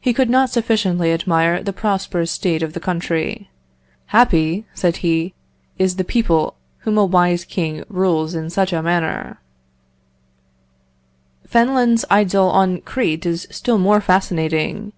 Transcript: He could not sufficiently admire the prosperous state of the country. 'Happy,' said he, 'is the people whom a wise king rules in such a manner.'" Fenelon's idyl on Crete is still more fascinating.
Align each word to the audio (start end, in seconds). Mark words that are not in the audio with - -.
He 0.00 0.12
could 0.12 0.28
not 0.28 0.50
sufficiently 0.50 1.12
admire 1.12 1.62
the 1.62 1.72
prosperous 1.72 2.32
state 2.32 2.60
of 2.60 2.72
the 2.72 2.80
country. 2.80 3.50
'Happy,' 4.06 4.66
said 4.74 4.96
he, 4.96 5.32
'is 5.78 5.94
the 5.94 6.02
people 6.02 6.56
whom 6.78 6.98
a 6.98 7.04
wise 7.04 7.44
king 7.44 7.84
rules 7.88 8.34
in 8.34 8.50
such 8.50 8.72
a 8.72 8.82
manner.'" 8.82 9.38
Fenelon's 11.46 12.04
idyl 12.10 12.48
on 12.50 12.80
Crete 12.80 13.26
is 13.26 13.46
still 13.48 13.78
more 13.78 14.00
fascinating. 14.00 14.92